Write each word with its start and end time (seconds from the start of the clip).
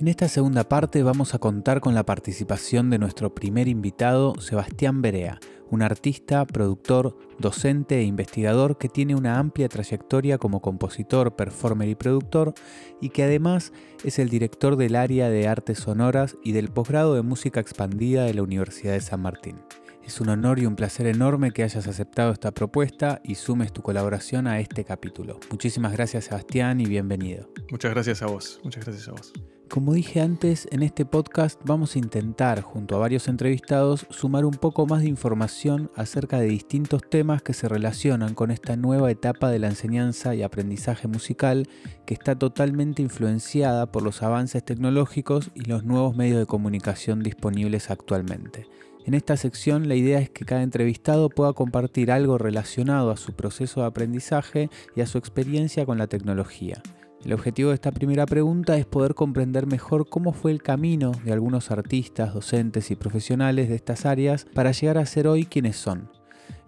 En 0.00 0.08
esta 0.08 0.28
segunda 0.28 0.64
parte 0.64 1.02
vamos 1.02 1.34
a 1.34 1.38
contar 1.38 1.80
con 1.80 1.94
la 1.94 2.06
participación 2.06 2.88
de 2.88 2.98
nuestro 2.98 3.34
primer 3.34 3.68
invitado, 3.68 4.34
Sebastián 4.40 5.02
Berea, 5.02 5.38
un 5.68 5.82
artista, 5.82 6.46
productor, 6.46 7.18
docente 7.38 7.98
e 7.98 8.04
investigador 8.04 8.78
que 8.78 8.88
tiene 8.88 9.14
una 9.14 9.38
amplia 9.38 9.68
trayectoria 9.68 10.38
como 10.38 10.62
compositor, 10.62 11.36
performer 11.36 11.90
y 11.90 11.96
productor 11.96 12.54
y 13.02 13.10
que 13.10 13.24
además 13.24 13.74
es 14.02 14.18
el 14.18 14.30
director 14.30 14.76
del 14.76 14.96
área 14.96 15.28
de 15.28 15.46
artes 15.46 15.80
sonoras 15.80 16.34
y 16.42 16.52
del 16.52 16.70
posgrado 16.70 17.14
de 17.14 17.20
música 17.20 17.60
expandida 17.60 18.24
de 18.24 18.32
la 18.32 18.42
Universidad 18.42 18.94
de 18.94 19.02
San 19.02 19.20
Martín. 19.20 19.56
Es 20.02 20.18
un 20.22 20.30
honor 20.30 20.60
y 20.60 20.64
un 20.64 20.76
placer 20.76 21.08
enorme 21.08 21.50
que 21.50 21.62
hayas 21.62 21.86
aceptado 21.86 22.32
esta 22.32 22.52
propuesta 22.52 23.20
y 23.22 23.34
sumes 23.34 23.70
tu 23.74 23.82
colaboración 23.82 24.46
a 24.46 24.60
este 24.60 24.82
capítulo. 24.82 25.40
Muchísimas 25.50 25.92
gracias 25.92 26.24
Sebastián 26.24 26.80
y 26.80 26.86
bienvenido. 26.86 27.50
Muchas 27.70 27.90
gracias 27.90 28.22
a 28.22 28.28
vos, 28.28 28.60
muchas 28.64 28.86
gracias 28.86 29.06
a 29.08 29.12
vos. 29.12 29.34
Como 29.70 29.92
dije 29.92 30.20
antes, 30.20 30.66
en 30.72 30.82
este 30.82 31.04
podcast 31.04 31.60
vamos 31.64 31.94
a 31.94 32.00
intentar, 32.00 32.60
junto 32.60 32.96
a 32.96 32.98
varios 32.98 33.28
entrevistados, 33.28 34.04
sumar 34.10 34.44
un 34.44 34.54
poco 34.54 34.84
más 34.84 35.02
de 35.02 35.08
información 35.08 35.92
acerca 35.94 36.40
de 36.40 36.48
distintos 36.48 37.08
temas 37.08 37.40
que 37.40 37.52
se 37.52 37.68
relacionan 37.68 38.34
con 38.34 38.50
esta 38.50 38.74
nueva 38.74 39.12
etapa 39.12 39.48
de 39.48 39.60
la 39.60 39.68
enseñanza 39.68 40.34
y 40.34 40.42
aprendizaje 40.42 41.06
musical 41.06 41.68
que 42.04 42.14
está 42.14 42.36
totalmente 42.36 43.00
influenciada 43.00 43.92
por 43.92 44.02
los 44.02 44.24
avances 44.24 44.64
tecnológicos 44.64 45.52
y 45.54 45.60
los 45.60 45.84
nuevos 45.84 46.16
medios 46.16 46.40
de 46.40 46.46
comunicación 46.46 47.22
disponibles 47.22 47.92
actualmente. 47.92 48.66
En 49.06 49.14
esta 49.14 49.36
sección 49.36 49.86
la 49.86 49.94
idea 49.94 50.18
es 50.18 50.30
que 50.30 50.44
cada 50.44 50.64
entrevistado 50.64 51.30
pueda 51.30 51.52
compartir 51.52 52.10
algo 52.10 52.38
relacionado 52.38 53.12
a 53.12 53.16
su 53.16 53.34
proceso 53.34 53.82
de 53.82 53.86
aprendizaje 53.86 54.68
y 54.96 55.02
a 55.02 55.06
su 55.06 55.16
experiencia 55.16 55.86
con 55.86 55.96
la 55.96 56.08
tecnología. 56.08 56.82
El 57.24 57.34
objetivo 57.34 57.68
de 57.68 57.74
esta 57.74 57.92
primera 57.92 58.24
pregunta 58.24 58.78
es 58.78 58.86
poder 58.86 59.14
comprender 59.14 59.66
mejor 59.66 60.08
cómo 60.08 60.32
fue 60.32 60.52
el 60.52 60.62
camino 60.62 61.12
de 61.22 61.32
algunos 61.32 61.70
artistas, 61.70 62.32
docentes 62.32 62.90
y 62.90 62.96
profesionales 62.96 63.68
de 63.68 63.74
estas 63.74 64.06
áreas 64.06 64.46
para 64.54 64.72
llegar 64.72 64.96
a 64.96 65.04
ser 65.04 65.26
hoy 65.26 65.44
quienes 65.44 65.76
son. 65.76 66.10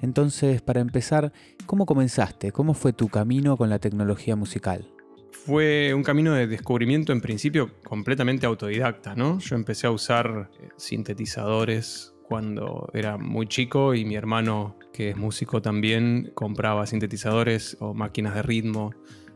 Entonces, 0.02 0.60
para 0.60 0.80
empezar, 0.80 1.32
¿cómo 1.64 1.86
comenzaste? 1.86 2.52
¿Cómo 2.52 2.74
fue 2.74 2.92
tu 2.92 3.08
camino 3.08 3.56
con 3.56 3.70
la 3.70 3.78
tecnología 3.78 4.36
musical? 4.36 4.86
Fue 5.30 5.94
un 5.94 6.02
camino 6.02 6.34
de 6.34 6.46
descubrimiento 6.46 7.12
en 7.12 7.22
principio 7.22 7.70
completamente 7.82 8.44
autodidacta, 8.44 9.14
¿no? 9.14 9.38
Yo 9.38 9.56
empecé 9.56 9.86
a 9.86 9.90
usar 9.90 10.50
eh, 10.60 10.68
sintetizadores 10.76 12.12
cuando 12.28 12.90
era 12.92 13.16
muy 13.16 13.46
chico 13.46 13.94
y 13.94 14.04
mi 14.04 14.16
hermano, 14.16 14.76
que 14.92 15.10
es 15.10 15.16
músico 15.16 15.62
también, 15.62 16.30
compraba 16.34 16.86
sintetizadores 16.86 17.78
o 17.80 17.94
máquinas 17.94 18.34
de 18.34 18.42
ritmo 18.42 18.92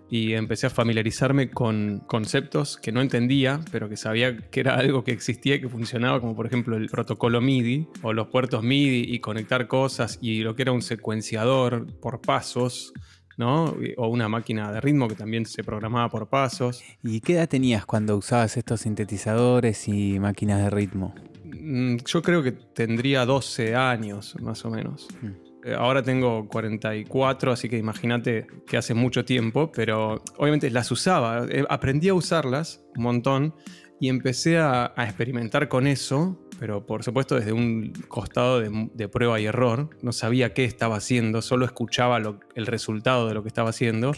y 0.08 0.34
empecé 0.34 0.66
a 0.66 0.70
familiarizarme 0.70 1.50
con 1.50 2.00
conceptos 2.06 2.76
que 2.76 2.92
no 2.92 3.00
entendía, 3.00 3.60
pero 3.72 3.88
que 3.88 3.96
sabía 3.96 4.36
que 4.36 4.60
era 4.60 4.76
algo 4.76 5.04
que 5.04 5.12
existía 5.12 5.56
y 5.56 5.60
que 5.60 5.68
funcionaba, 5.68 6.20
como 6.20 6.36
por 6.36 6.46
ejemplo 6.46 6.76
el 6.76 6.88
protocolo 6.88 7.40
MIDI 7.40 7.88
o 8.02 8.12
los 8.12 8.28
puertos 8.28 8.62
MIDI 8.62 9.12
y 9.12 9.18
conectar 9.20 9.66
cosas 9.66 10.18
y 10.20 10.42
lo 10.42 10.54
que 10.54 10.62
era 10.62 10.72
un 10.72 10.82
secuenciador 10.82 11.86
por 12.00 12.20
pasos. 12.20 12.92
¿no? 13.38 13.76
O 13.98 14.08
una 14.08 14.30
máquina 14.30 14.72
de 14.72 14.80
ritmo 14.80 15.08
que 15.08 15.14
también 15.14 15.44
se 15.44 15.62
programaba 15.62 16.08
por 16.08 16.26
pasos. 16.26 16.82
¿Y 17.02 17.20
qué 17.20 17.34
edad 17.34 17.46
tenías 17.46 17.84
cuando 17.84 18.16
usabas 18.16 18.56
estos 18.56 18.80
sintetizadores 18.80 19.88
y 19.88 20.18
máquinas 20.18 20.62
de 20.62 20.70
ritmo? 20.70 21.14
Mm, 21.44 21.96
yo 22.06 22.22
creo 22.22 22.42
que 22.42 22.52
tendría 22.52 23.26
12 23.26 23.74
años, 23.74 24.36
más 24.40 24.64
o 24.64 24.70
menos. 24.70 25.08
Mm. 25.20 25.46
Eh, 25.66 25.74
ahora 25.76 26.00
tengo 26.00 26.46
44, 26.48 27.50
así 27.50 27.68
que 27.68 27.76
imagínate 27.76 28.46
que 28.68 28.76
hace 28.76 28.94
mucho 28.94 29.24
tiempo, 29.24 29.72
pero 29.74 30.22
obviamente 30.36 30.70
las 30.70 30.92
usaba, 30.92 31.44
eh, 31.50 31.64
aprendí 31.68 32.08
a 32.08 32.14
usarlas 32.14 32.84
un 32.96 33.02
montón 33.02 33.54
y 33.98 34.08
empecé 34.08 34.58
a, 34.58 34.92
experimentar 34.96 35.66
con 35.66 35.88
eso, 35.88 36.40
pero 36.60 36.86
por 36.86 37.02
supuesto 37.02 37.34
desde 37.34 37.52
un 37.52 37.92
costado 38.06 38.60
de, 38.60 39.08
prueba 39.08 39.40
y 39.40 39.46
error. 39.46 39.90
No 40.02 40.12
sabía 40.12 40.54
qué 40.54 40.64
estaba 40.64 40.96
haciendo, 40.98 41.42
solo 41.42 41.64
escuchaba 41.64 42.18
el 42.54 42.66
resultado 42.66 43.26
de 43.26 43.34
lo 43.34 43.42
que 43.42 43.48
estaba 43.48 43.70
haciendo 43.70 44.12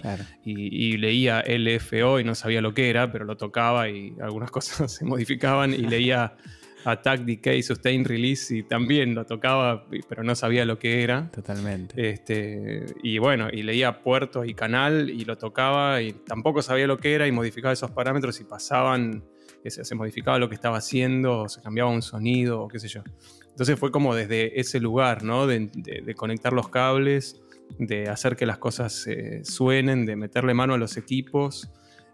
y, 0.44 0.92
y, 0.92 0.98
leía 0.98 1.42
LFO 1.46 2.20
y 2.20 2.24
no 2.24 2.34
sabía 2.34 2.60
lo 2.60 2.74
que 2.74 2.90
era, 2.90 3.10
pero 3.10 3.24
lo 3.24 3.38
tocaba 3.38 3.88
y 3.88 4.14
algunas 4.20 4.50
cosas 4.58 4.92
se 4.92 5.06
modificaban 5.06 5.72
y 5.72 5.78
leía 5.78 6.36
Attack, 6.84 7.20
Decay, 7.20 7.62
Sustain, 7.62 8.04
Release 8.04 8.56
y 8.56 8.62
también 8.62 9.14
lo 9.14 9.26
tocaba, 9.26 9.86
pero 10.08 10.22
no 10.22 10.34
sabía 10.34 10.64
lo 10.64 10.78
que 10.78 11.02
era. 11.02 11.30
Totalmente. 11.30 12.10
Este, 12.10 12.86
y 13.02 13.18
bueno, 13.18 13.48
y 13.52 13.62
leía 13.62 14.02
puertos 14.02 14.46
y 14.46 14.54
canal 14.54 15.10
y 15.10 15.24
lo 15.24 15.36
tocaba 15.36 16.00
y 16.02 16.12
tampoco 16.12 16.62
sabía 16.62 16.86
lo 16.86 16.98
que 16.98 17.14
era 17.14 17.26
y 17.26 17.32
modificaba 17.32 17.72
esos 17.72 17.90
parámetros 17.90 18.40
y 18.40 18.44
pasaban, 18.44 19.24
se, 19.64 19.94
modificaba 19.94 20.38
lo 20.38 20.48
que 20.48 20.54
estaba 20.54 20.78
haciendo, 20.78 21.42
o 21.42 21.48
se 21.48 21.60
cambiaba 21.60 21.90
un 21.90 22.02
sonido 22.02 22.62
o 22.62 22.68
qué 22.68 22.78
sé 22.78 22.88
yo. 22.88 23.02
Entonces 23.50 23.78
fue 23.78 23.90
como 23.90 24.14
desde 24.14 24.60
ese 24.60 24.78
lugar, 24.78 25.24
¿no? 25.24 25.46
De, 25.46 26.14
conectar 26.16 26.52
los 26.52 26.68
cables, 26.68 27.40
de 27.78 28.08
hacer 28.08 28.36
que 28.36 28.46
las 28.46 28.58
cosas 28.58 29.06
eh, 29.08 29.40
suenen, 29.44 30.06
de 30.06 30.16
meterle 30.16 30.54
mano 30.54 30.74
a 30.74 30.78
los 30.78 30.96
equipos. 30.96 31.70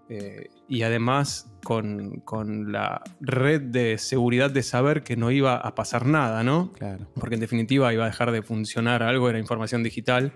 Eh, 0.09 0.49
y 0.69 0.83
además 0.83 1.54
con, 1.65 2.73
la 2.73 3.03
red 3.21 3.61
de 3.61 3.99
seguridad 3.99 4.51
de 4.51 4.63
saber 4.63 5.03
que 5.03 5.17
no 5.17 5.31
iba 5.31 5.57
a 5.57 5.75
pasar 5.75 6.07
nada, 6.07 6.45
¿no? 6.45 6.71
Claro. 6.73 7.09
Porque 7.19 7.35
en 7.35 7.41
definitiva 7.41 7.93
iba 7.93 8.05
a 8.05 8.07
dejar 8.07 8.31
de 8.31 8.43
funcionar 8.43 9.03
algo, 9.03 9.29
era 9.29 9.39
información 9.39 9.83
digital. 9.83 10.33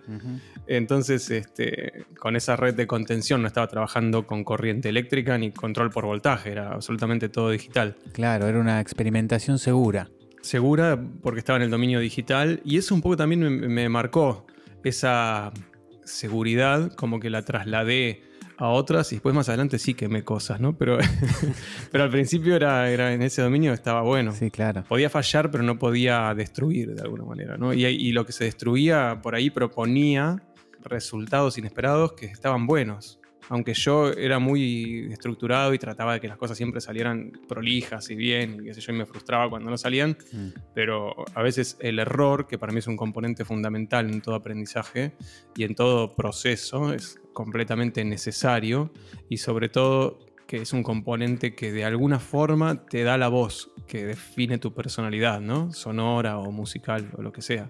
Entonces, 0.67 1.31
este, 1.31 2.05
con 2.19 2.35
esa 2.35 2.57
red 2.57 2.75
de 2.75 2.87
contención 2.87 3.43
no 3.43 3.47
estaba 3.47 3.69
trabajando 3.69 4.27
con 4.27 4.43
corriente 4.43 4.89
eléctrica 4.89 5.39
ni 5.39 5.53
control 5.53 5.91
por 5.91 6.07
voltaje, 6.07 6.51
era 6.51 6.73
absolutamente 6.73 7.29
todo 7.29 7.51
digital. 7.51 7.97
Claro, 8.13 8.49
era 8.49 8.59
una 8.59 8.81
experimentación 8.81 9.59
segura. 9.59 10.11
Segura 10.41 10.99
porque 11.23 11.41
estaba 11.41 11.59
en 11.59 11.65
el 11.65 11.71
dominio 11.71 12.01
digital 12.01 12.61
y 12.65 12.79
eso 12.79 12.95
un 12.95 13.03
poco 13.03 13.17
también 13.17 13.41
me 13.41 13.89
marcó 13.89 14.47
esa 14.83 15.53
seguridad, 16.05 16.93
como 16.95 17.21
que 17.21 17.29
la 17.31 17.43
trasladé 17.43 18.23
a 18.59 18.69
otras 18.69 19.13
y 19.13 19.17
después 19.17 19.35
más 19.35 19.49
adelante 19.49 19.79
sí 19.79 19.95
quemé 19.95 20.25
cosas, 20.25 20.61
¿no? 20.61 20.77
Pero, 20.77 20.99
pero 21.93 22.05
al 22.05 22.11
principio 22.11 22.57
era, 22.57 22.91
era 22.91 23.13
en 23.13 23.23
ese 23.23 23.41
dominio 23.41 23.73
estaba 23.73 24.03
bueno. 24.03 24.33
Sí, 24.33 24.51
claro. 24.51 24.85
Podía 24.89 25.09
fallar, 25.09 25.51
pero 25.51 25.63
no 25.63 25.79
podía 25.79 26.35
destruir 26.35 26.95
de 26.95 27.03
alguna 27.03 27.25
manera, 27.25 27.57
¿no? 27.57 27.73
Y, 27.73 27.87
y 27.87 28.13
lo 28.13 28.27
que 28.27 28.33
se 28.33 28.45
destruía 28.45 29.21
por 29.23 29.35
ahí 29.35 29.51
proponía 29.51 30.43
resultados 30.83 31.57
inesperados 31.59 32.13
que 32.13 32.27
estaban 32.27 32.67
buenos 32.67 33.19
aunque 33.49 33.75
yo 33.75 34.13
era 34.13 34.39
muy 34.39 35.11
estructurado 35.11 35.73
y 35.75 35.79
trataba 35.79 36.15
de 36.15 36.21
que 36.21 36.29
las 36.29 36.37
cosas 36.37 36.57
siempre 36.57 36.81
salieran 36.81 37.33
prolijas 37.49 38.11
y 38.11 38.15
bien, 38.15 38.61
y 38.61 38.65
qué 38.65 38.75
sé 38.75 38.81
yo, 38.81 38.93
y 38.93 38.97
me 38.97 39.07
frustraba 39.07 39.49
cuando 39.49 39.71
no 39.71 39.79
salían, 39.79 40.17
mm. 40.33 40.49
pero 40.75 41.15
a 41.35 41.43
veces 41.43 41.77
el 41.81 41.99
error, 41.99 42.47
que 42.47 42.59
para 42.59 42.73
mí 42.73 42.79
es 42.81 42.87
un 42.87 42.97
componente 42.97 43.45
fundamental 43.45 44.11
en 44.11 44.21
todo 44.21 44.35
aprendizaje 44.35 45.13
y 45.57 45.65
en 45.65 45.75
todo 45.75 46.15
proceso, 46.15 46.93
es 46.93 47.19
completamente 47.39 48.05
necesario 48.05 48.91
y 49.29 49.37
sobre 49.37 49.69
todo 49.69 50.19
que 50.49 50.57
es 50.57 50.73
un 50.73 50.83
componente 50.83 51.55
que 51.55 51.71
de 51.71 51.85
alguna 51.85 52.19
forma 52.19 52.85
te 52.87 53.05
da 53.05 53.17
la 53.17 53.29
voz 53.29 53.71
que 53.87 54.05
define 54.05 54.59
tu 54.59 54.75
personalidad, 54.75 55.41
¿no? 55.41 55.73
Sonora 55.73 56.39
o 56.39 56.51
musical 56.51 57.13
o 57.17 57.23
lo 57.23 57.31
que 57.31 57.41
sea. 57.41 57.69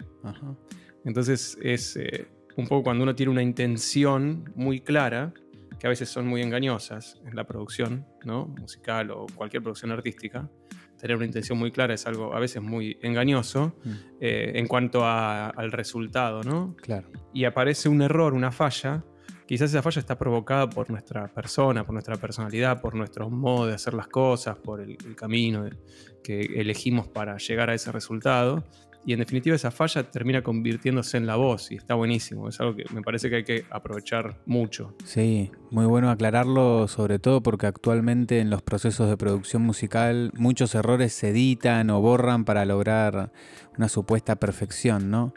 Entonces 1.04 1.58
es 1.60 1.96
eh, 1.96 2.28
un 2.56 2.66
poco 2.66 2.84
cuando 2.84 3.02
uno 3.02 3.14
tiene 3.14 3.30
una 3.30 3.42
intención 3.42 4.50
muy 4.56 4.80
clara, 4.80 5.34
que 5.78 5.86
a 5.86 5.90
veces 5.90 6.08
son 6.08 6.26
muy 6.26 6.40
engañosas 6.40 7.20
en 7.26 7.36
la 7.36 7.44
producción, 7.46 8.06
¿no? 8.24 8.46
Musical 8.46 9.10
o 9.10 9.26
cualquier 9.34 9.62
producción 9.62 9.90
artística. 9.90 10.48
Tener 10.98 11.14
una 11.14 11.26
intención 11.26 11.58
muy 11.58 11.72
clara 11.72 11.92
es 11.92 12.06
algo 12.06 12.34
a 12.34 12.40
veces 12.40 12.62
muy 12.62 12.96
engañoso 13.02 13.76
mm. 13.84 13.90
eh, 14.18 14.52
en 14.54 14.66
cuanto 14.66 15.04
al 15.04 15.72
resultado, 15.72 16.42
¿no? 16.42 16.74
Claro. 16.80 17.10
Y 17.34 17.44
aparece 17.44 17.90
un 17.90 18.00
error, 18.00 18.32
una 18.32 18.50
falla. 18.50 19.04
Quizás 19.48 19.70
esa 19.70 19.82
falla 19.82 19.98
está 19.98 20.18
provocada 20.18 20.68
por 20.68 20.90
nuestra 20.90 21.26
persona, 21.26 21.82
por 21.82 21.94
nuestra 21.94 22.16
personalidad, 22.16 22.80
por 22.80 22.94
nuestro 22.94 23.30
modo 23.30 23.66
de 23.66 23.74
hacer 23.74 23.94
las 23.94 24.06
cosas, 24.06 24.58
por 24.58 24.80
el 24.80 25.16
camino 25.16 25.64
que 26.22 26.42
elegimos 26.60 27.08
para 27.08 27.38
llegar 27.38 27.70
a 27.70 27.74
ese 27.74 27.90
resultado 27.90 28.62
y 29.08 29.14
en 29.14 29.20
definitiva 29.20 29.56
esa 29.56 29.70
falla 29.70 30.02
termina 30.02 30.42
convirtiéndose 30.42 31.16
en 31.16 31.26
la 31.26 31.36
voz 31.36 31.70
y 31.72 31.76
está 31.76 31.94
buenísimo. 31.94 32.46
Es 32.46 32.60
algo 32.60 32.76
que 32.76 32.84
me 32.92 33.00
parece 33.00 33.30
que 33.30 33.36
hay 33.36 33.44
que 33.44 33.64
aprovechar 33.70 34.38
mucho. 34.44 34.94
Sí, 35.02 35.50
muy 35.70 35.86
bueno 35.86 36.10
aclararlo, 36.10 36.88
sobre 36.88 37.18
todo 37.18 37.42
porque 37.42 37.66
actualmente 37.66 38.40
en 38.40 38.50
los 38.50 38.60
procesos 38.60 39.08
de 39.08 39.16
producción 39.16 39.62
musical 39.62 40.30
muchos 40.34 40.74
errores 40.74 41.14
se 41.14 41.30
editan 41.30 41.88
o 41.88 42.02
borran 42.02 42.44
para 42.44 42.66
lograr 42.66 43.32
una 43.78 43.88
supuesta 43.88 44.36
perfección, 44.36 45.10
¿no? 45.10 45.32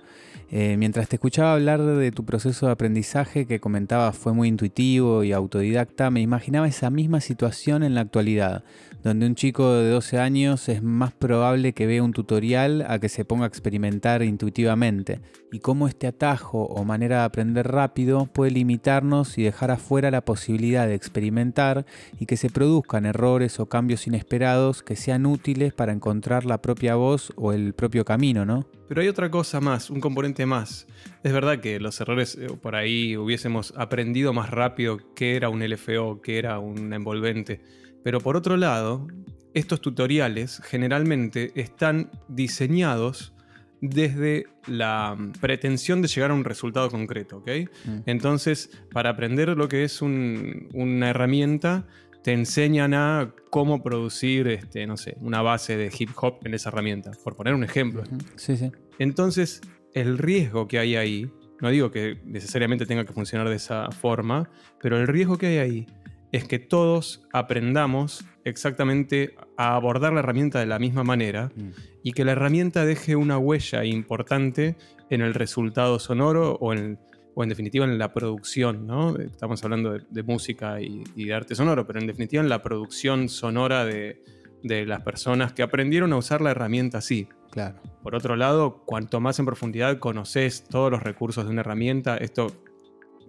Eh, 0.54 0.76
mientras 0.76 1.08
te 1.08 1.16
escuchaba 1.16 1.54
hablar 1.54 1.82
de 1.82 2.12
tu 2.12 2.26
proceso 2.26 2.66
de 2.66 2.74
aprendizaje 2.74 3.48
que 3.48 3.62
comentabas 3.62 4.18
fue 4.18 4.34
muy 4.34 4.50
intuitivo 4.50 5.24
y 5.24 5.32
autodidacta, 5.32 6.12
me 6.12 6.20
imaginaba 6.20 6.68
esa 6.68 6.90
misma 6.90 7.22
situación 7.22 7.84
en 7.84 7.96
la 7.96 8.02
actualidad, 8.02 8.66
donde 9.02 9.28
un 9.28 9.36
chico 9.36 9.72
de 9.76 9.90
12 9.90 10.20
años 10.20 10.68
es 10.68 10.84
más 10.84 11.14
probable 11.14 11.72
que 11.72 11.86
vea 11.86 12.04
un 12.04 12.12
tutorial 12.12 12.84
a 12.90 13.00
que 13.00 13.08
se 13.08 13.24
ponga 13.24 13.46
a 13.46 13.48
experimentar 13.48 14.24
intuitivamente, 14.24 15.22
y 15.54 15.60
cómo 15.60 15.88
este 15.88 16.08
atajo 16.08 16.66
o 16.66 16.84
manera 16.84 17.20
de 17.20 17.24
aprender 17.24 17.72
rápido 17.72 18.26
puede 18.26 18.52
limitarnos 18.52 19.38
y 19.38 19.44
dejar 19.44 19.72
afuera 19.72 20.12
la 20.12 20.26
posibilidad 20.26 20.86
de 20.86 20.96
experimentar 20.96 21.86
y 22.20 22.26
que 22.26 22.36
se 22.36 22.50
produzcan 22.50 23.06
errores 23.06 23.58
o 23.62 23.68
cambios 23.68 24.06
inesperados 24.06 24.84
que 24.84 24.98
sean 24.98 25.26
útiles 25.26 25.72
para 25.72 25.94
encontrar 25.94 26.44
la 26.44 26.62
propia 26.62 26.96
voz 26.96 27.32
o 27.38 27.54
el 27.54 27.74
propio 27.74 28.04
camino, 28.04 28.46
¿no? 28.46 28.66
Pero 28.92 29.04
hay 29.04 29.08
otra 29.08 29.32
cosa 29.32 29.62
más, 29.62 29.90
un 29.90 30.02
componente 30.02 30.46
más. 30.46 30.86
Es 31.24 31.32
verdad 31.32 31.62
que 31.62 31.80
los 31.80 32.02
errores 32.02 32.36
eh, 32.36 32.48
por 32.62 32.76
ahí 32.76 33.16
hubiésemos 33.16 33.74
aprendido 33.78 34.34
más 34.34 34.50
rápido 34.50 34.98
qué 35.16 35.38
era 35.38 35.48
un 35.48 35.64
LFO, 35.64 36.20
qué 36.22 36.38
era 36.38 36.60
un 36.60 36.92
envolvente. 36.92 37.62
Pero 38.04 38.20
por 38.20 38.36
otro 38.36 38.58
lado, 38.58 39.08
estos 39.54 39.80
tutoriales 39.80 40.62
generalmente 40.66 41.54
están 41.56 42.12
diseñados 42.28 43.34
desde 43.80 44.48
la 44.68 45.18
pretensión 45.40 46.02
de 46.02 46.10
llegar 46.10 46.32
a 46.32 46.34
un 46.34 46.44
resultado 46.44 46.90
concreto, 46.90 47.38
¿ok? 47.38 47.50
Mm. 47.86 47.98
Entonces, 48.08 48.72
para 48.92 49.12
aprender 49.12 49.48
lo 49.56 49.70
que 49.70 49.86
es 49.86 50.02
un- 50.02 50.68
una 50.74 51.12
herramienta, 51.12 51.88
te 52.24 52.34
enseñan 52.34 52.94
a 52.94 53.34
cómo 53.50 53.82
producir, 53.82 54.48
este, 54.48 54.86
no 54.86 54.96
sé, 54.96 55.18
una 55.22 55.42
base 55.42 55.76
de 55.76 55.92
hip 55.98 56.12
hop 56.18 56.36
en 56.44 56.54
esa 56.54 56.70
herramienta, 56.70 57.10
por 57.24 57.36
poner 57.36 57.56
un 57.56 57.64
ejemplo. 57.64 58.04
Sí, 58.36 58.56
sí. 58.58 58.70
Entonces, 59.00 59.62
el 59.94 60.18
riesgo 60.18 60.68
que 60.68 60.80
hay 60.80 60.96
ahí, 60.96 61.32
no 61.60 61.70
digo 61.70 61.92
que 61.92 62.20
necesariamente 62.26 62.86
tenga 62.86 63.06
que 63.06 63.14
funcionar 63.14 63.50
de 63.50 63.56
esa 63.56 63.92
forma, 63.92 64.50
pero 64.82 64.98
el 64.98 65.08
riesgo 65.08 65.38
que 65.38 65.48
hay 65.48 65.58
ahí 65.58 65.86
es 66.32 66.48
que 66.48 66.60
todos 66.60 67.28
aprendamos 67.34 68.24
exactamente 68.46 69.36
a 69.58 69.76
abordar 69.76 70.14
la 70.14 70.20
herramienta 70.20 70.60
de 70.60 70.66
la 70.66 70.80
misma 70.80 71.04
manera 71.04 71.52
Mm. 71.56 71.70
y 72.04 72.14
que 72.14 72.24
la 72.26 72.32
herramienta 72.32 72.86
deje 72.86 73.16
una 73.16 73.38
huella 73.38 73.84
importante 73.84 74.78
en 75.10 75.22
el 75.22 75.34
resultado 75.34 76.00
sonoro 76.00 76.54
o 76.62 76.74
en, 76.74 76.98
o 77.36 77.44
en 77.44 77.50
definitiva 77.50 77.84
en 77.86 77.98
la 77.98 78.14
producción, 78.14 78.88
¿no? 78.88 79.18
Estamos 79.18 79.62
hablando 79.64 79.92
de, 79.94 80.04
de 80.10 80.24
música 80.24 80.82
y, 80.82 81.04
y 81.16 81.26
de 81.26 81.34
arte 81.34 81.54
sonoro, 81.54 81.86
pero 81.86 82.00
en 82.00 82.08
definitiva 82.08 82.42
en 82.42 82.50
la 82.50 82.62
producción 82.64 83.28
sonora 83.28 83.84
de, 83.86 84.24
de 84.64 84.86
las 84.86 85.02
personas 85.02 85.52
que 85.54 85.64
aprendieron 85.64 86.14
a 86.14 86.18
usar 86.18 86.40
la 86.42 86.52
herramienta 86.52 87.00
así. 87.00 87.28
Claro. 87.52 87.76
Por 88.02 88.16
otro 88.16 88.36
lado, 88.36 88.84
cuanto 88.86 89.20
más 89.20 89.38
en 89.40 89.46
profundidad 89.46 90.00
conoces 90.00 90.64
todos 90.64 90.90
los 90.90 91.04
recursos 91.04 91.46
de 91.46 91.52
una 91.52 91.62
herramienta, 91.62 92.18
esto 92.18 92.48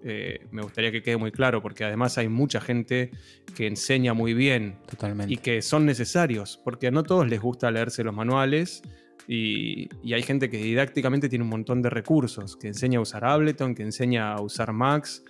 eh, 0.04 0.46
me 0.50 0.62
gustaría 0.62 0.90
que 0.90 1.02
quede 1.02 1.16
muy 1.16 1.30
claro, 1.30 1.62
porque 1.62 1.84
además 1.84 2.18
hay 2.18 2.28
mucha 2.28 2.60
gente 2.60 3.10
que 3.54 3.66
enseña 3.66 4.14
muy 4.14 4.34
bien 4.34 4.78
Totalmente. 4.88 5.32
y 5.32 5.36
que 5.36 5.62
son 5.62 5.86
necesarios, 5.86 6.60
porque 6.64 6.90
no 6.90 7.00
a 7.00 7.02
todos 7.04 7.28
les 7.28 7.40
gusta 7.40 7.70
leerse 7.70 8.02
los 8.02 8.14
manuales 8.14 8.82
y, 9.28 9.88
y 10.02 10.14
hay 10.14 10.22
gente 10.22 10.50
que 10.50 10.56
didácticamente 10.56 11.28
tiene 11.28 11.44
un 11.44 11.50
montón 11.50 11.82
de 11.82 11.90
recursos, 11.90 12.56
que 12.56 12.68
enseña 12.68 12.98
a 12.98 13.02
usar 13.02 13.24
Ableton, 13.24 13.74
que 13.74 13.82
enseña 13.82 14.32
a 14.32 14.40
usar 14.40 14.72
Max, 14.72 15.22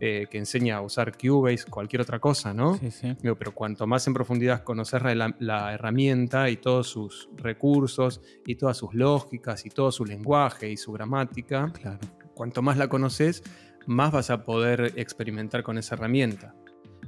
eh, 0.00 0.26
que 0.30 0.38
enseña 0.38 0.76
a 0.76 0.80
usar 0.82 1.16
Cubase, 1.16 1.64
cualquier 1.68 2.02
otra 2.02 2.18
cosa, 2.18 2.54
¿no? 2.54 2.76
Sí, 2.78 2.90
sí. 2.90 3.16
Pero 3.22 3.52
cuanto 3.54 3.86
más 3.86 4.06
en 4.06 4.14
profundidad 4.14 4.62
conocer 4.62 5.02
la, 5.16 5.34
la 5.38 5.74
herramienta 5.74 6.50
y 6.50 6.56
todos 6.56 6.88
sus 6.88 7.28
recursos 7.36 8.20
y 8.46 8.54
todas 8.56 8.76
sus 8.76 8.94
lógicas 8.94 9.66
y 9.66 9.70
todo 9.70 9.90
su 9.90 10.04
lenguaje 10.04 10.70
y 10.70 10.76
su 10.76 10.92
gramática, 10.92 11.72
Claro. 11.72 11.98
cuanto 12.34 12.62
más 12.62 12.76
la 12.76 12.88
conoces, 12.88 13.42
más 13.86 14.12
vas 14.12 14.30
a 14.30 14.44
poder 14.44 14.92
experimentar 14.96 15.62
con 15.62 15.78
esa 15.78 15.94
herramienta. 15.94 16.54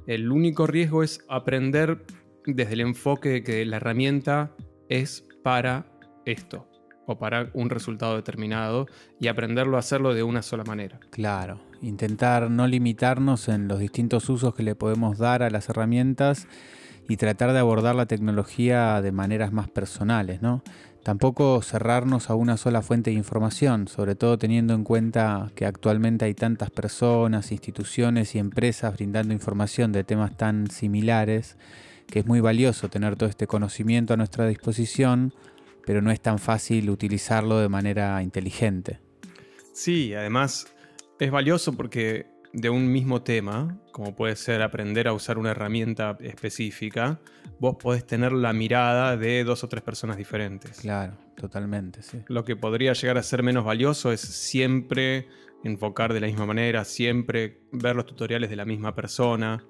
El 0.06 0.32
único 0.32 0.66
riesgo 0.66 1.02
es 1.02 1.24
aprender 1.28 2.04
desde 2.46 2.72
el 2.72 2.80
enfoque 2.80 3.28
de 3.28 3.42
que 3.44 3.64
la 3.66 3.76
herramienta 3.76 4.54
es 4.88 5.26
para 5.42 5.86
esto 6.24 6.69
para 7.18 7.50
un 7.54 7.70
resultado 7.70 8.16
determinado 8.16 8.86
y 9.18 9.28
aprenderlo 9.28 9.76
a 9.76 9.80
hacerlo 9.80 10.14
de 10.14 10.22
una 10.22 10.42
sola 10.42 10.64
manera. 10.64 11.00
Claro, 11.10 11.60
intentar 11.82 12.50
no 12.50 12.66
limitarnos 12.66 13.48
en 13.48 13.68
los 13.68 13.78
distintos 13.78 14.28
usos 14.28 14.54
que 14.54 14.62
le 14.62 14.74
podemos 14.74 15.18
dar 15.18 15.42
a 15.42 15.50
las 15.50 15.68
herramientas 15.68 16.46
y 17.08 17.16
tratar 17.16 17.52
de 17.52 17.58
abordar 17.58 17.96
la 17.96 18.06
tecnología 18.06 19.02
de 19.02 19.10
maneras 19.10 19.52
más 19.52 19.68
personales, 19.68 20.42
¿no? 20.42 20.62
Tampoco 21.02 21.62
cerrarnos 21.62 22.28
a 22.28 22.34
una 22.34 22.58
sola 22.58 22.82
fuente 22.82 23.10
de 23.10 23.16
información, 23.16 23.88
sobre 23.88 24.14
todo 24.14 24.36
teniendo 24.36 24.74
en 24.74 24.84
cuenta 24.84 25.50
que 25.54 25.64
actualmente 25.64 26.26
hay 26.26 26.34
tantas 26.34 26.70
personas, 26.70 27.52
instituciones 27.52 28.34
y 28.34 28.38
empresas 28.38 28.94
brindando 28.94 29.32
información 29.32 29.92
de 29.92 30.04
temas 30.04 30.36
tan 30.36 30.70
similares, 30.70 31.56
que 32.06 32.18
es 32.18 32.26
muy 32.26 32.40
valioso 32.40 32.90
tener 32.90 33.16
todo 33.16 33.30
este 33.30 33.46
conocimiento 33.46 34.12
a 34.12 34.18
nuestra 34.18 34.46
disposición, 34.46 35.32
pero 35.90 36.02
no 36.02 36.12
es 36.12 36.20
tan 36.20 36.38
fácil 36.38 36.88
utilizarlo 36.88 37.58
de 37.58 37.68
manera 37.68 38.22
inteligente. 38.22 39.00
Sí, 39.72 40.14
además 40.14 40.72
es 41.18 41.32
valioso 41.32 41.72
porque 41.72 42.28
de 42.52 42.70
un 42.70 42.92
mismo 42.92 43.22
tema, 43.22 43.76
como 43.90 44.14
puede 44.14 44.36
ser 44.36 44.62
aprender 44.62 45.08
a 45.08 45.12
usar 45.14 45.36
una 45.36 45.50
herramienta 45.50 46.16
específica, 46.20 47.18
vos 47.58 47.74
podés 47.74 48.06
tener 48.06 48.30
la 48.30 48.52
mirada 48.52 49.16
de 49.16 49.42
dos 49.42 49.64
o 49.64 49.68
tres 49.68 49.82
personas 49.82 50.16
diferentes. 50.16 50.78
Claro, 50.78 51.14
totalmente, 51.34 52.04
sí. 52.04 52.22
Lo 52.28 52.44
que 52.44 52.54
podría 52.54 52.92
llegar 52.92 53.18
a 53.18 53.24
ser 53.24 53.42
menos 53.42 53.64
valioso 53.64 54.12
es 54.12 54.20
siempre 54.20 55.26
enfocar 55.64 56.12
de 56.14 56.20
la 56.20 56.28
misma 56.28 56.46
manera, 56.46 56.84
siempre 56.84 57.62
ver 57.72 57.96
los 57.96 58.06
tutoriales 58.06 58.48
de 58.48 58.54
la 58.54 58.64
misma 58.64 58.94
persona. 58.94 59.64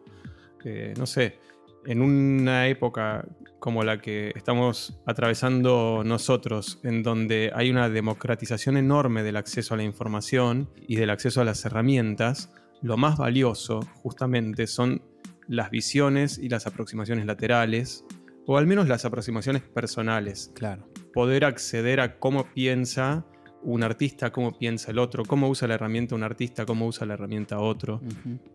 Eh, 0.67 0.93
no 0.99 1.07
sé, 1.07 1.39
en 1.87 2.03
una 2.03 2.69
época 2.69 3.27
como 3.61 3.85
la 3.85 4.01
que 4.01 4.33
estamos 4.35 5.01
atravesando 5.07 6.03
nosotros, 6.05 6.81
en 6.83 7.03
donde 7.03 7.53
hay 7.55 7.71
una 7.71 7.89
democratización 7.89 8.77
enorme 8.77 9.23
del 9.23 9.37
acceso 9.37 9.75
a 9.75 9.77
la 9.77 9.85
información 9.85 10.71
y 10.89 10.97
del 10.97 11.11
acceso 11.11 11.41
a 11.41 11.45
las 11.45 11.65
herramientas, 11.65 12.53
lo 12.83 12.97
más 12.97 13.19
valioso 13.19 13.81
justamente 14.03 14.67
son 14.67 15.03
las 15.47 15.71
visiones 15.71 16.39
y 16.39 16.49
las 16.49 16.67
aproximaciones 16.67 17.27
laterales, 17.27 18.05
o 18.47 18.57
al 18.57 18.67
menos 18.67 18.89
las 18.89 19.05
aproximaciones 19.05 19.63
personales 19.63 20.51
Claro. 20.55 20.89
poder 21.13 21.45
acceder 21.45 22.01
a 22.01 22.19
cómo 22.19 22.47
piensa 22.53 23.27
un 23.63 23.83
artista, 23.83 24.31
cómo 24.31 24.57
piensa 24.57 24.91
el 24.91 24.99
otro, 24.99 25.25
cómo 25.25 25.49
usa 25.49 25.69
la 25.69 25.75
herramienta 25.75 26.15
un 26.15 26.23
artista, 26.23 26.67
cómo 26.67 26.87
usa 26.87 27.07
la 27.07 27.15
herramienta 27.15 27.59
otro. 27.59 28.01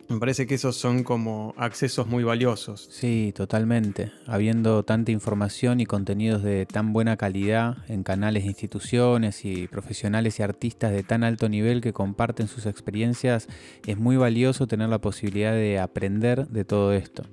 Me 0.07 0.19
parece 0.19 0.47
que 0.47 0.55
esos 0.55 0.75
son 0.75 1.03
como 1.03 1.53
accesos 1.57 2.07
muy 2.07 2.23
valiosos. 2.23 2.87
Sí, 2.91 3.33
totalmente. 3.35 4.11
Habiendo 4.27 4.83
tanta 4.83 5.11
información 5.11 5.79
y 5.79 5.85
contenidos 5.85 6.43
de 6.43 6.65
tan 6.65 6.93
buena 6.93 7.17
calidad 7.17 7.77
en 7.87 8.03
canales 8.03 8.43
de 8.43 8.49
instituciones 8.49 9.45
y 9.45 9.67
profesionales 9.67 10.39
y 10.39 10.43
artistas 10.43 10.91
de 10.91 11.03
tan 11.03 11.23
alto 11.23 11.49
nivel 11.49 11.81
que 11.81 11.93
comparten 11.93 12.47
sus 12.47 12.65
experiencias, 12.65 13.47
es 13.85 13.97
muy 13.97 14.17
valioso 14.17 14.67
tener 14.67 14.89
la 14.89 14.99
posibilidad 14.99 15.53
de 15.53 15.79
aprender 15.79 16.47
de 16.47 16.65
todo 16.65 16.93
esto. 16.93 17.23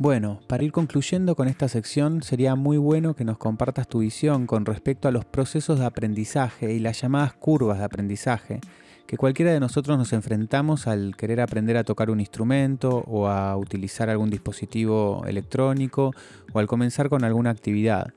Bueno, 0.00 0.38
para 0.46 0.62
ir 0.62 0.70
concluyendo 0.70 1.34
con 1.34 1.48
esta 1.48 1.66
sección, 1.66 2.22
sería 2.22 2.54
muy 2.54 2.76
bueno 2.76 3.14
que 3.14 3.24
nos 3.24 3.36
compartas 3.36 3.88
tu 3.88 3.98
visión 3.98 4.46
con 4.46 4.64
respecto 4.64 5.08
a 5.08 5.10
los 5.10 5.24
procesos 5.24 5.80
de 5.80 5.86
aprendizaje 5.86 6.72
y 6.72 6.78
las 6.78 7.00
llamadas 7.00 7.32
curvas 7.32 7.78
de 7.78 7.84
aprendizaje 7.84 8.60
que 9.08 9.16
cualquiera 9.16 9.52
de 9.52 9.58
nosotros 9.58 9.98
nos 9.98 10.12
enfrentamos 10.12 10.86
al 10.86 11.16
querer 11.16 11.40
aprender 11.40 11.78
a 11.78 11.82
tocar 11.82 12.10
un 12.10 12.20
instrumento 12.20 13.02
o 13.08 13.26
a 13.26 13.56
utilizar 13.56 14.08
algún 14.08 14.30
dispositivo 14.30 15.24
electrónico 15.26 16.12
o 16.52 16.58
al 16.58 16.68
comenzar 16.68 17.08
con 17.08 17.24
alguna 17.24 17.50
actividad. 17.50 18.12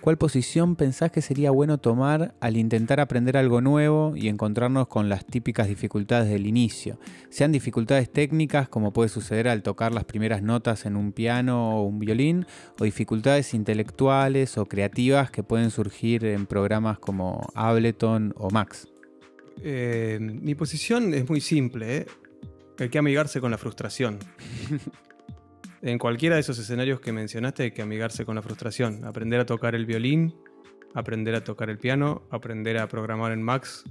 ¿Cuál 0.00 0.16
posición 0.16 0.76
pensás 0.76 1.10
que 1.10 1.22
sería 1.22 1.50
bueno 1.50 1.78
tomar 1.78 2.34
al 2.40 2.56
intentar 2.56 3.00
aprender 3.00 3.36
algo 3.36 3.60
nuevo 3.60 4.14
y 4.16 4.28
encontrarnos 4.28 4.86
con 4.86 5.08
las 5.08 5.26
típicas 5.26 5.66
dificultades 5.66 6.30
del 6.30 6.46
inicio? 6.46 7.00
Sean 7.30 7.50
dificultades 7.50 8.10
técnicas, 8.10 8.68
como 8.68 8.92
puede 8.92 9.08
suceder 9.08 9.48
al 9.48 9.62
tocar 9.62 9.92
las 9.92 10.04
primeras 10.04 10.40
notas 10.40 10.86
en 10.86 10.96
un 10.96 11.12
piano 11.12 11.76
o 11.76 11.82
un 11.82 11.98
violín, 11.98 12.46
o 12.78 12.84
dificultades 12.84 13.54
intelectuales 13.54 14.56
o 14.56 14.66
creativas 14.66 15.32
que 15.32 15.42
pueden 15.42 15.70
surgir 15.70 16.24
en 16.24 16.46
programas 16.46 16.98
como 17.00 17.48
Ableton 17.54 18.34
o 18.36 18.50
Max. 18.50 18.86
Eh, 19.62 20.18
mi 20.20 20.54
posición 20.54 21.12
es 21.12 21.28
muy 21.28 21.40
simple. 21.40 21.96
¿eh? 21.96 22.06
Hay 22.78 22.88
que 22.88 22.98
amigarse 22.98 23.40
con 23.40 23.50
la 23.50 23.58
frustración. 23.58 24.20
en 25.82 25.98
cualquiera 25.98 26.34
de 26.36 26.40
esos 26.40 26.58
escenarios 26.58 27.00
que 27.00 27.12
mencionaste 27.12 27.62
hay 27.64 27.70
que 27.70 27.82
amigarse 27.82 28.24
con 28.24 28.34
la 28.34 28.42
frustración. 28.42 29.04
Aprender 29.04 29.40
a 29.40 29.46
tocar 29.46 29.74
el 29.74 29.86
violín, 29.86 30.34
aprender 30.94 31.34
a 31.34 31.44
tocar 31.44 31.70
el 31.70 31.78
piano, 31.78 32.22
aprender 32.30 32.78
a 32.78 32.88
programar 32.88 33.32
en 33.32 33.42
Max, 33.42 33.84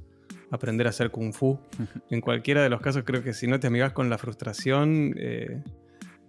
aprender 0.51 0.87
a 0.87 0.89
hacer 0.91 1.11
kung 1.11 1.33
fu. 1.33 1.59
En 2.09 2.21
cualquiera 2.21 2.61
de 2.63 2.69
los 2.69 2.81
casos 2.81 3.03
creo 3.05 3.23
que 3.23 3.33
si 3.33 3.47
no 3.47 3.59
te 3.59 3.67
amigas 3.67 3.93
con 3.93 4.09
la 4.09 4.17
frustración, 4.17 5.13
eh, 5.17 5.61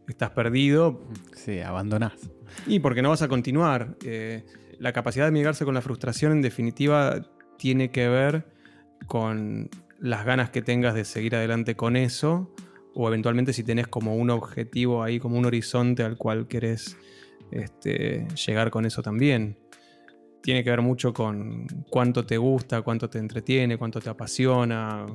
estás 0.08 0.30
perdido 0.30 1.00
Sí, 1.34 1.60
abandonás. 1.60 2.12
y 2.66 2.80
porque 2.80 3.02
no 3.02 3.10
vas 3.10 3.22
a 3.22 3.28
continuar. 3.28 3.96
Eh, 4.04 4.44
la 4.78 4.92
capacidad 4.92 5.24
de 5.24 5.28
amigarse 5.28 5.64
con 5.64 5.74
la 5.74 5.82
frustración, 5.82 6.32
en 6.32 6.42
definitiva, 6.42 7.20
tiene 7.58 7.90
que 7.90 8.08
ver 8.08 8.46
con 9.06 9.68
las 9.98 10.24
ganas 10.24 10.50
que 10.50 10.62
tengas 10.62 10.94
de 10.94 11.04
seguir 11.04 11.34
adelante 11.34 11.74
con 11.74 11.96
eso, 11.96 12.54
o 13.00 13.06
eventualmente 13.06 13.52
si 13.52 13.62
tenés 13.62 13.86
como 13.86 14.16
un 14.16 14.28
objetivo 14.28 15.04
ahí, 15.04 15.20
como 15.20 15.38
un 15.38 15.46
horizonte 15.46 16.02
al 16.02 16.16
cual 16.16 16.48
querés 16.48 16.96
este, 17.52 18.26
llegar 18.34 18.72
con 18.72 18.84
eso 18.86 19.02
también. 19.02 19.56
Tiene 20.42 20.64
que 20.64 20.70
ver 20.70 20.82
mucho 20.82 21.12
con 21.12 21.66
cuánto 21.90 22.26
te 22.26 22.36
gusta, 22.38 22.82
cuánto 22.82 23.08
te 23.08 23.18
entretiene, 23.18 23.78
cuánto 23.78 24.00
te 24.00 24.10
apasiona, 24.10 25.06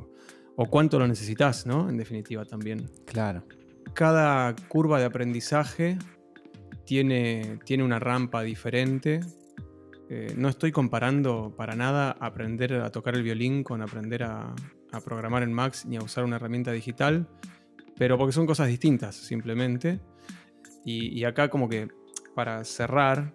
o 0.56 0.66
cuánto 0.68 0.98
lo 0.98 1.08
necesitas, 1.08 1.66
¿no? 1.66 1.90
En 1.90 1.98
definitiva 1.98 2.46
también. 2.46 2.90
Claro. 3.06 3.44
cada 3.94 4.56
curva 4.70 4.98
de 4.98 5.06
aprendizaje 5.06 5.98
tiene, 6.86 7.60
tiene 7.66 7.84
una 7.84 8.00
rampa 8.00 8.44
diferente. 8.44 9.20
Eh, 10.10 10.34
no 10.38 10.48
estoy 10.48 10.72
comparando 10.72 11.54
para 11.58 11.76
nada 11.76 12.16
aprender 12.22 12.76
a 12.76 12.92
tocar 12.92 13.16
el 13.16 13.24
violín 13.24 13.62
con 13.64 13.82
aprender 13.82 14.24
a, 14.24 14.56
programar 15.04 15.44
en 15.44 15.52
Max 15.52 15.86
ni 15.86 15.98
a 15.98 16.02
usar 16.02 16.24
una 16.24 16.36
herramienta 16.36 16.72
digital, 16.72 17.28
pero 17.98 18.18
porque 18.18 18.34
son 18.34 18.46
cosas 18.46 18.68
distintas 18.68 19.16
simplemente. 19.16 20.00
Y, 20.86 21.24
acá 21.24 21.50
como 21.50 21.70
que 21.70 21.88
para 22.36 22.64
cerrar, 22.66 23.34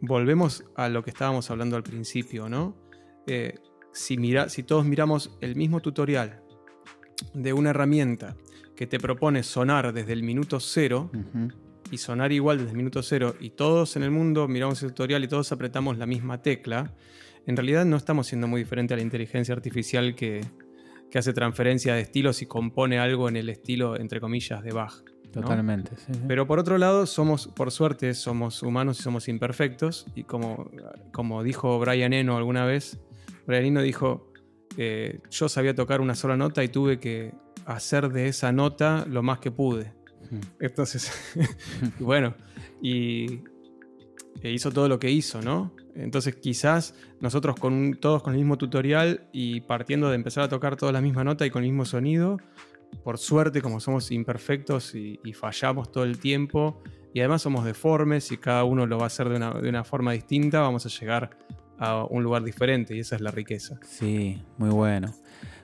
volvemos 0.00 0.64
a 0.76 0.88
lo 0.88 1.02
que 1.02 1.10
estábamos 1.10 1.50
hablando 1.50 1.76
al 1.76 1.82
principio, 1.82 2.48
¿no? 2.48 2.76
Eh, 3.26 3.54
si, 3.92 4.18
mira, 4.18 4.48
si 4.48 4.62
todos 4.62 4.84
miramos 4.84 5.36
el 5.40 5.56
mismo 5.56 5.80
tutorial 5.80 6.42
de 7.32 7.52
una 7.52 7.70
herramienta 7.70 8.36
que 8.76 8.86
te 8.86 9.00
propone 9.00 9.42
sonar 9.42 9.92
desde 9.92 10.12
el 10.12 10.22
minuto 10.22 10.60
cero 10.60 11.10
y 11.90 11.98
sonar 11.98 12.32
igual 12.32 12.58
desde 12.58 12.72
el 12.72 12.76
minuto 12.76 13.02
cero 13.02 13.34
y 13.40 13.50
todos 13.50 13.96
en 13.96 14.02
el 14.02 14.10
mundo 14.10 14.46
miramos 14.46 14.82
el 14.82 14.90
tutorial 14.90 15.24
y 15.24 15.28
todos 15.28 15.50
apretamos 15.52 15.98
la 15.98 16.06
misma 16.06 16.42
tecla, 16.42 16.94
en 17.46 17.56
realidad 17.56 17.86
no 17.86 17.96
estamos 17.96 18.26
siendo 18.26 18.46
muy 18.46 18.62
diferente 18.62 18.94
a 18.94 18.98
la 18.98 19.02
inteligencia 19.02 19.54
artificial 19.54 20.14
que, 20.14 20.42
hace 21.16 21.32
transferencia 21.32 21.94
de 21.94 22.02
estilos 22.02 22.42
y 22.42 22.46
compone 22.46 22.98
algo 22.98 23.28
en 23.28 23.36
el 23.36 23.48
estilo, 23.48 23.98
entre 23.98 24.20
comillas, 24.20 24.62
de 24.62 24.72
Bach. 24.72 25.02
Totalmente. 25.32 25.92
Pero 26.26 26.46
por 26.46 26.58
otro 26.58 26.78
lado, 26.78 27.06
somos, 27.06 27.48
por 27.48 27.70
suerte, 27.70 28.14
somos 28.14 28.62
humanos 28.62 29.00
y 29.00 29.02
somos 29.02 29.28
imperfectos. 29.28 30.06
Y 30.14 30.24
como, 30.24 30.70
como 31.12 31.42
dijo 31.42 31.78
Brian 31.78 32.12
Eno 32.12 32.36
alguna 32.36 32.64
vez, 32.64 32.98
Brian 33.46 33.66
Eno 33.66 33.82
dijo, 33.82 34.32
eh, 34.76 35.20
yo 35.30 35.48
sabía 35.48 35.74
tocar 35.74 36.00
una 36.00 36.14
sola 36.14 36.36
nota 36.36 36.64
y 36.64 36.68
tuve 36.68 36.98
que 36.98 37.34
hacer 37.66 38.10
de 38.10 38.28
esa 38.28 38.52
nota 38.52 39.04
lo 39.08 39.22
más 39.22 39.38
que 39.38 39.50
pude. 39.50 39.92
Entonces, 40.60 41.12
bueno, 41.98 42.34
y 42.82 43.40
e 44.42 44.50
hizo 44.50 44.70
todo 44.70 44.88
lo 44.88 44.98
que 44.98 45.10
hizo, 45.10 45.42
¿no? 45.42 45.72
Entonces 45.94 46.36
quizás 46.36 46.94
nosotros 47.20 47.56
con 47.58 47.98
todos 48.00 48.22
con 48.22 48.34
el 48.34 48.38
mismo 48.38 48.56
tutorial 48.56 49.22
y 49.32 49.62
partiendo 49.62 50.08
de 50.08 50.14
empezar 50.14 50.44
a 50.44 50.48
tocar 50.48 50.76
toda 50.76 50.92
la 50.92 51.00
misma 51.00 51.24
nota 51.24 51.44
y 51.44 51.50
con 51.50 51.64
el 51.64 51.70
mismo 51.70 51.84
sonido, 51.84 52.38
por 53.02 53.18
suerte 53.18 53.60
como 53.60 53.80
somos 53.80 54.10
imperfectos 54.10 54.94
y, 54.94 55.18
fallamos 55.32 55.90
todo 55.90 56.04
el 56.04 56.18
tiempo 56.18 56.80
y 57.12 57.20
además 57.20 57.42
somos 57.42 57.64
deformes 57.64 58.30
y 58.32 58.38
cada 58.38 58.64
uno 58.64 58.86
lo 58.86 58.98
va 58.98 59.04
a 59.04 59.06
hacer 59.08 59.28
de 59.28 59.68
una 59.68 59.84
forma 59.84 60.12
distinta, 60.12 60.60
vamos 60.60 60.86
a 60.86 60.88
llegar 60.88 61.30
a 61.78 62.04
un 62.04 62.22
lugar 62.22 62.42
diferente 62.42 62.94
y 62.96 63.00
esa 63.00 63.16
es 63.16 63.22
la 63.22 63.30
riqueza. 63.30 63.78
Sí, 63.82 64.42
muy 64.56 64.70
bueno. 64.70 65.14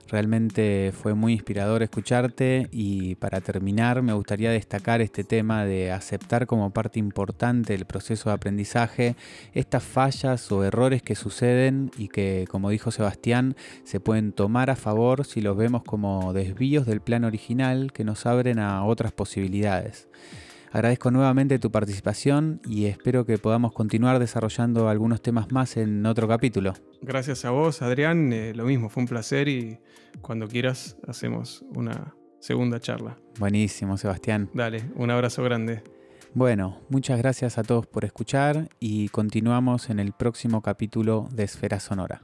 Realmente 0.09 0.93
fue 0.93 1.15
muy 1.15 1.33
inspirador 1.33 1.83
escucharte 1.83 2.69
y 2.71 3.15
para 3.17 3.41
terminar 3.41 4.03
me 4.03 4.13
gustaría 4.13 4.51
destacar 4.51 5.01
este 5.01 5.25
tema 5.25 5.65
de 5.65 5.93
aceptar 5.93 6.47
como 6.47 6.71
parte 6.71 6.99
importante 6.99 7.73
del 7.73 7.87
proceso 7.87 8.29
de 8.29 8.35
aprendizaje 8.35 9.17
estas 9.55 9.83
fallas 9.83 10.53
o 10.53 10.63
errores 10.63 11.03
que 11.03 11.15
suceden 11.15 11.91
y 11.97 12.09
que, 12.09 12.47
como 12.51 12.71
dijo 12.71 12.91
Sebastián, 12.91 13.57
se 13.85 13.99
pueden 13.99 14.33
tomar 14.33 14.71
a 14.71 14.77
favor 14.77 15.25
si 15.25 15.41
los 15.41 15.57
vemos 15.57 15.83
como 15.85 16.33
desvíos 16.33 16.87
del 16.87 17.01
plan 17.01 17.25
original 17.25 17.93
que 17.93 18.05
nos 18.05 18.27
abren 18.27 18.59
a 18.59 18.85
otras 18.85 19.13
posibilidades. 19.13 20.09
Agradezco 20.75 21.13
nuevamente 21.13 21.61
tu 21.61 21.71
participación 21.71 22.61
y 22.67 22.87
espero 22.87 23.25
que 23.25 23.39
podamos 23.39 23.73
continuar 23.73 24.19
desarrollando 24.19 24.89
algunos 24.89 25.23
temas 25.23 25.53
más 25.53 25.77
en 25.77 26.05
otro 26.05 26.27
capítulo. 26.27 26.75
Gracias 27.01 27.45
a 27.45 27.51
vos, 27.51 27.81
Adrián. 27.81 28.33
Eh, 28.33 28.55
lo 28.57 28.65
mismo, 28.65 28.89
fue 28.89 29.05
un 29.05 29.07
placer 29.07 29.47
y 29.49 29.79
cuando 30.21 30.49
quieras 30.49 30.97
hacemos 31.07 31.65
una 31.77 32.17
segunda 32.41 32.81
charla. 32.81 33.17
Buenísimo, 33.39 33.97
Sebastián. 33.97 34.51
Dale, 34.53 34.91
un 34.97 35.13
abrazo 35.13 35.45
grande. 35.45 35.85
Bueno, 36.35 36.81
muchas 36.89 37.19
gracias 37.19 37.57
a 37.57 37.63
todos 37.63 37.87
por 37.87 38.05
escuchar 38.05 38.69
y 38.81 39.11
continuamos 39.11 39.91
en 39.91 40.01
el 40.01 40.11
próximo 40.11 40.61
capítulo 40.61 41.29
de 41.31 41.45
Esfera 41.45 41.79
Sonora. 41.79 42.23